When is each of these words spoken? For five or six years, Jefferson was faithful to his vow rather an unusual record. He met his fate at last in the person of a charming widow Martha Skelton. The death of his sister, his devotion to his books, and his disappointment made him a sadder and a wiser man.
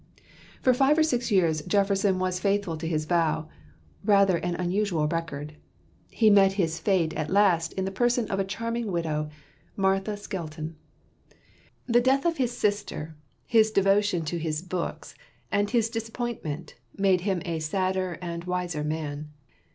For 0.63 0.73
five 0.73 0.97
or 0.97 1.03
six 1.03 1.29
years, 1.29 1.61
Jefferson 1.61 2.17
was 2.17 2.39
faithful 2.39 2.75
to 2.75 2.87
his 2.87 3.05
vow 3.05 3.47
rather 4.03 4.37
an 4.37 4.55
unusual 4.55 5.07
record. 5.07 5.53
He 6.09 6.31
met 6.31 6.53
his 6.53 6.79
fate 6.79 7.13
at 7.13 7.29
last 7.29 7.73
in 7.73 7.85
the 7.85 7.91
person 7.91 8.25
of 8.31 8.39
a 8.39 8.43
charming 8.43 8.91
widow 8.91 9.29
Martha 9.75 10.17
Skelton. 10.17 10.75
The 11.85 12.01
death 12.01 12.25
of 12.25 12.37
his 12.37 12.51
sister, 12.57 13.15
his 13.45 13.69
devotion 13.69 14.25
to 14.25 14.39
his 14.39 14.63
books, 14.63 15.13
and 15.51 15.69
his 15.69 15.87
disappointment 15.87 16.73
made 16.97 17.21
him 17.21 17.43
a 17.45 17.59
sadder 17.59 18.17
and 18.23 18.43
a 18.43 18.49
wiser 18.49 18.83
man. 18.83 19.29